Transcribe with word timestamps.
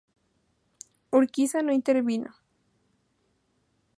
Urquiza 1.17 1.61
no 1.61 1.71
intervino. 1.79 2.31